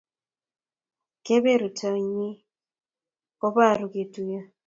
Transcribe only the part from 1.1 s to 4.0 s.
Kaberuto nyin kobaru